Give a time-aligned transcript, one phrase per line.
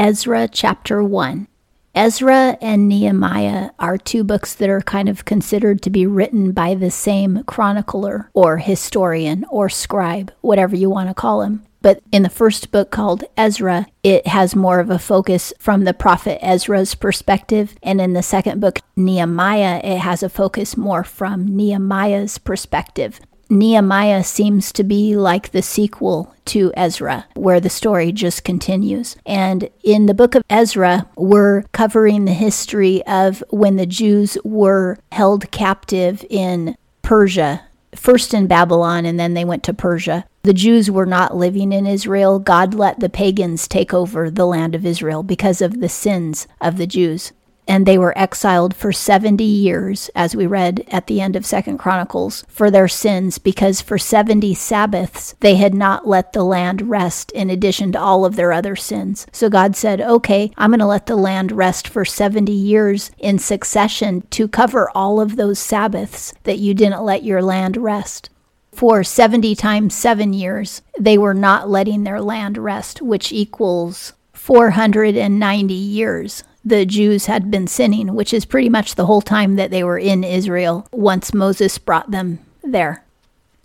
[0.00, 1.46] Ezra chapter 1.
[1.94, 6.74] Ezra and Nehemiah are two books that are kind of considered to be written by
[6.74, 11.66] the same chronicler or historian or scribe, whatever you want to call him.
[11.82, 15.92] But in the first book called Ezra, it has more of a focus from the
[15.92, 17.74] prophet Ezra's perspective.
[17.82, 23.20] And in the second book, Nehemiah, it has a focus more from Nehemiah's perspective.
[23.50, 29.16] Nehemiah seems to be like the sequel to Ezra, where the story just continues.
[29.26, 34.98] And in the book of Ezra, we're covering the history of when the Jews were
[35.12, 37.62] held captive in Persia,
[37.94, 40.24] first in Babylon, and then they went to Persia.
[40.42, 42.38] The Jews were not living in Israel.
[42.38, 46.78] God let the pagans take over the land of Israel because of the sins of
[46.78, 47.32] the Jews
[47.70, 51.78] and they were exiled for 70 years as we read at the end of second
[51.78, 57.30] chronicles for their sins because for 70 sabbaths they had not let the land rest
[57.30, 59.24] in addition to all of their other sins.
[59.30, 63.38] So god said okay i'm going to let the land rest for 70 years in
[63.38, 68.30] succession to cover all of those sabbaths that you didn't let your land rest.
[68.72, 75.74] For 70 times 7 years they were not letting their land rest which equals 490
[75.74, 79.84] years the Jews had been sinning, which is pretty much the whole time that they
[79.84, 83.04] were in Israel once Moses brought them there.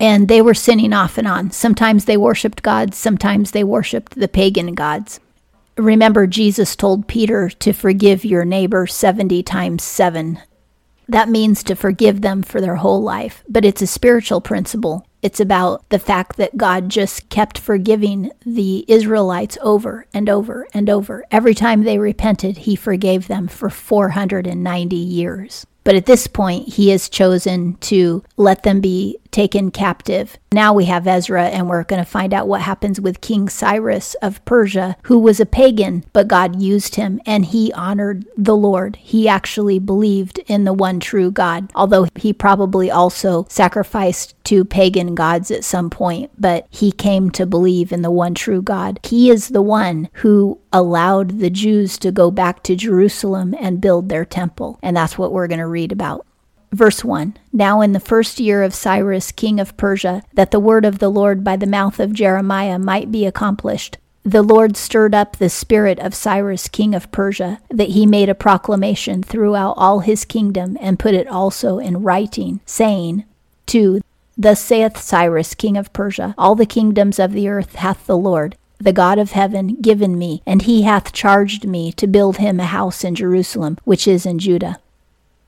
[0.01, 1.51] And they were sinning off and on.
[1.51, 5.21] Sometimes they worshiped gods, sometimes they worshiped the pagan gods.
[5.77, 10.39] Remember, Jesus told Peter to forgive your neighbor 70 times 7.
[11.07, 15.07] That means to forgive them for their whole life, but it's a spiritual principle.
[15.25, 20.87] It's about the fact that God just kept forgiving the Israelites over and over and
[20.87, 21.25] over.
[21.31, 25.65] Every time they repented, He forgave them for 490 years.
[25.86, 30.38] But at this point, he has chosen to let them be taken captive.
[30.52, 34.14] Now we have Ezra, and we're going to find out what happens with King Cyrus
[34.16, 38.95] of Persia, who was a pagan, but God used him and he honored the Lord.
[38.95, 45.15] He actually believed in the one true God, although he probably also sacrificed to pagan
[45.15, 49.02] gods at some point, but he came to believe in the one true God.
[49.04, 54.09] He is the one who allowed the Jews to go back to Jerusalem and build
[54.09, 54.77] their temple.
[54.83, 56.25] And that's what we're going to read about.
[56.73, 60.83] Verse 1 Now in the first year of Cyrus, king of Persia, that the word
[60.83, 65.37] of the Lord by the mouth of Jeremiah might be accomplished, the Lord stirred up
[65.37, 70.25] the spirit of Cyrus, king of Persia, that he made a proclamation throughout all his
[70.25, 73.23] kingdom and put it also in writing, saying,
[73.67, 74.02] 2.
[74.37, 78.58] Thus saith Cyrus, king of Persia, All the kingdoms of the earth hath the Lord,
[78.77, 82.65] the God of heaven, given me, and he hath charged me to build him a
[82.65, 84.80] house in Jerusalem, which is in Judah.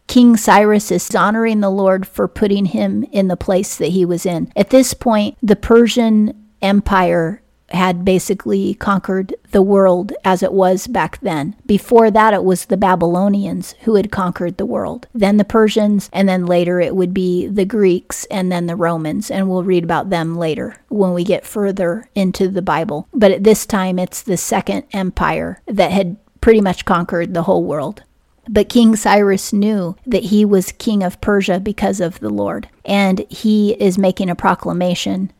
[0.07, 4.25] King Cyrus is honoring the Lord for putting him in the place that he was
[4.25, 4.51] in.
[4.55, 11.19] At this point, the Persian Empire had basically conquered the world as it was back
[11.21, 11.55] then.
[11.65, 16.27] Before that, it was the Babylonians who had conquered the world, then the Persians, and
[16.29, 19.29] then later it would be the Greeks and then the Romans.
[19.29, 23.07] And we'll read about them later when we get further into the Bible.
[23.13, 27.63] But at this time, it's the Second Empire that had pretty much conquered the whole
[27.63, 28.03] world.
[28.49, 32.69] But King Cyrus knew that he was king of Persia because of the Lord.
[32.85, 35.33] And he is making a proclamation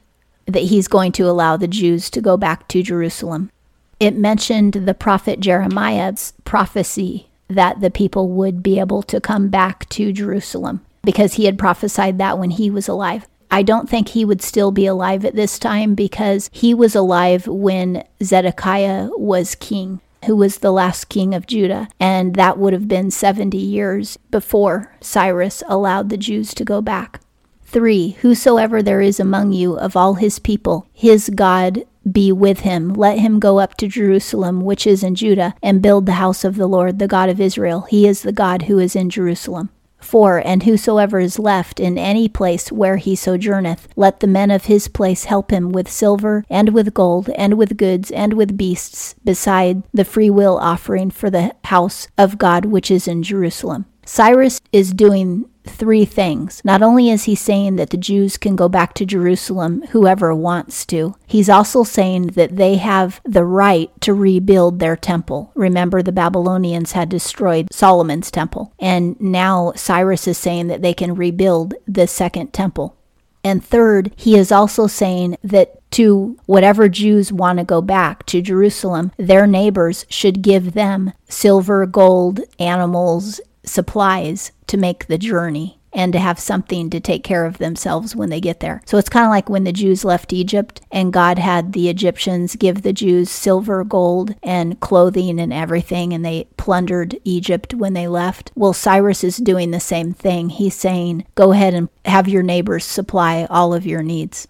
[0.47, 3.51] that he's going to allow the Jews to go back to Jerusalem.
[3.99, 9.87] It mentioned the prophet Jeremiah's prophecy that the people would be able to come back
[9.89, 13.27] to Jerusalem because he had prophesied that when he was alive.
[13.49, 17.47] I don't think he would still be alive at this time because he was alive
[17.47, 22.89] when Zedekiah was king, who was the last king of Judah, and that would have
[22.89, 27.21] been 70 years before Cyrus allowed the Jews to go back.
[27.67, 28.11] 3.
[28.21, 32.93] Whosoever there is among you of all his people, his God be with him.
[32.93, 36.55] Let him go up to Jerusalem, which is in Judah, and build the house of
[36.55, 37.81] the Lord, the God of Israel.
[37.81, 39.69] He is the God who is in Jerusalem.
[39.99, 40.41] 4.
[40.45, 44.87] And whosoever is left in any place where he sojourneth, let the men of his
[44.87, 49.83] place help him with silver, and with gold, and with goods, and with beasts, beside
[49.93, 53.85] the freewill offering for the house of God which is in Jerusalem.
[54.05, 56.61] Cyrus is doing three things.
[56.63, 60.85] Not only is he saying that the Jews can go back to Jerusalem, whoever wants
[60.87, 65.51] to, he's also saying that they have the right to rebuild their temple.
[65.55, 71.15] Remember, the Babylonians had destroyed Solomon's temple, and now Cyrus is saying that they can
[71.15, 72.95] rebuild the second temple.
[73.43, 78.41] And third, he is also saying that to whatever Jews want to go back to
[78.41, 85.77] Jerusalem, their neighbors should give them silver, gold, animals, supplies to make the journey.
[85.93, 88.81] and to have something to take care of themselves when they get there.
[88.85, 92.55] So it's kind of like when the Jews left Egypt and God had the Egyptians
[92.55, 98.07] give the Jews silver, gold, and clothing and everything, and they plundered Egypt when they
[98.07, 98.51] left.
[98.53, 100.49] Well, Cyrus is doing the same thing.
[100.49, 104.47] He's saying, go ahead and have your neighbors supply all of your needs.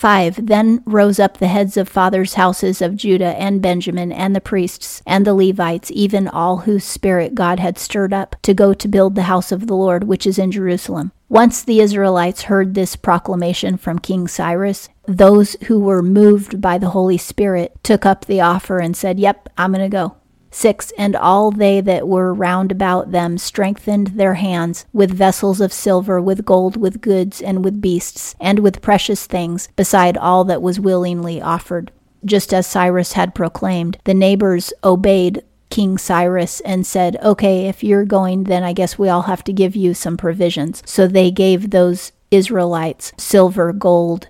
[0.00, 0.46] 5.
[0.46, 5.02] Then rose up the heads of fathers' houses of Judah and Benjamin, and the priests,
[5.06, 9.14] and the Levites, even all whose spirit God had stirred up, to go to build
[9.14, 11.12] the house of the Lord, which is in Jerusalem.
[11.28, 16.90] Once the Israelites heard this proclamation from King Cyrus, those who were moved by the
[16.90, 20.16] Holy Spirit took up the offer and said, Yep, I'm going to go.
[20.50, 20.92] 6.
[20.98, 26.20] And all they that were round about them strengthened their hands with vessels of silver,
[26.20, 30.80] with gold, with goods, and with beasts, and with precious things, beside all that was
[30.80, 31.92] willingly offered.
[32.24, 38.04] Just as Cyrus had proclaimed, the neighbors obeyed King Cyrus and said, Okay, if you're
[38.04, 40.82] going, then I guess we all have to give you some provisions.
[40.84, 44.28] So they gave those Israelites silver, gold,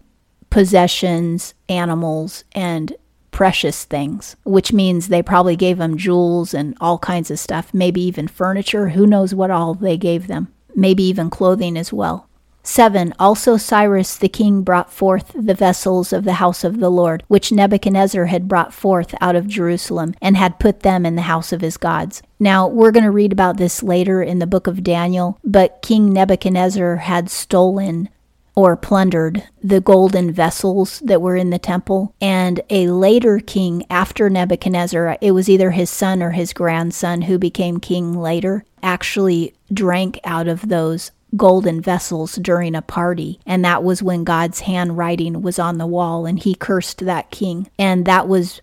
[0.50, 2.93] possessions, animals, and
[3.31, 8.00] precious things, which means they probably gave them jewels and all kinds of stuff, maybe
[8.03, 8.91] even furniture.
[8.91, 10.53] Who knows what all they gave them?
[10.75, 12.29] Maybe even clothing as well.
[12.62, 13.15] 7.
[13.19, 17.50] Also Cyrus the king brought forth the vessels of the house of the Lord, which
[17.50, 21.62] Nebuchadnezzar had brought forth out of Jerusalem, and had put them in the house of
[21.62, 22.23] his gods.
[22.38, 26.12] Now, we're going to read about this later in the book of Daniel, but King
[26.12, 28.09] Nebuchadnezzar had stolen
[28.55, 32.14] or plundered the golden vessels that were in the temple.
[32.20, 37.38] And a later king after Nebuchadnezzar, it was either his son or his grandson who
[37.38, 43.38] became king later, actually drank out of those golden vessels during a party.
[43.47, 47.70] And that was when God's handwriting was on the wall and he cursed that king.
[47.79, 48.61] And that was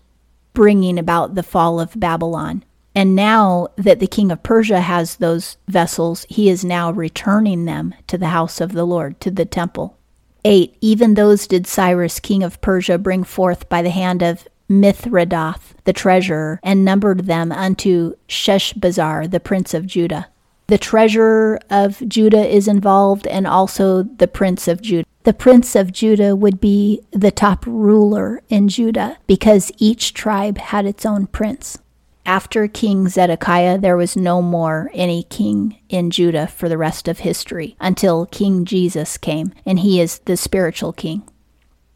[0.52, 2.64] bringing about the fall of Babylon.
[2.98, 7.94] And now that the king of Persia has those vessels, he is now returning them
[8.08, 9.96] to the house of the Lord, to the temple.
[10.44, 10.76] 8.
[10.80, 15.92] Even those did Cyrus, king of Persia, bring forth by the hand of Mithredath, the
[15.92, 20.26] treasurer, and numbered them unto Sheshbazzar, the prince of Judah.
[20.66, 25.06] The treasurer of Judah is involved, and also the prince of Judah.
[25.22, 30.84] The prince of Judah would be the top ruler in Judah because each tribe had
[30.84, 31.78] its own prince.
[32.28, 37.20] After King Zedekiah, there was no more any king in Judah for the rest of
[37.20, 41.22] history until King Jesus came, and he is the spiritual king.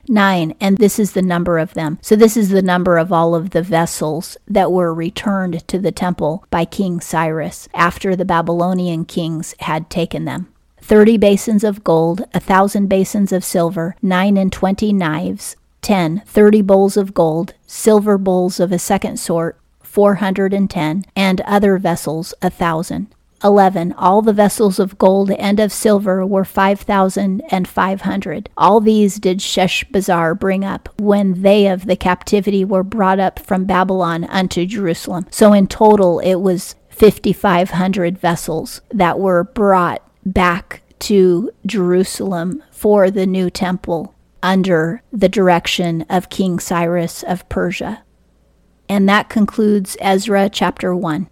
[0.09, 1.99] Nine, and this is the number of them.
[2.01, 5.93] So, this is the number of all of the vessels that were returned to the
[5.93, 10.51] temple by King Cyrus after the Babylonian kings had taken them.
[10.79, 16.63] Thirty basins of gold, a thousand basins of silver, nine and twenty knives, ten, thirty
[16.63, 19.59] bowls of gold, silver bowls of a second sort,
[19.93, 23.15] 410, and other vessels a thousand.
[23.45, 23.93] 11.
[23.99, 28.51] All the vessels of gold and of silver were 5,500.
[28.57, 33.67] All these did Sheshbazzar bring up when they of the captivity were brought up from
[33.67, 35.27] Babylon unto Jerusalem.
[35.31, 43.27] So in total, it was 5,500 vessels that were brought back to Jerusalem for the
[43.27, 48.05] new temple under the direction of King Cyrus of Persia.
[48.93, 51.27] And that concludes Ezra chapter 1.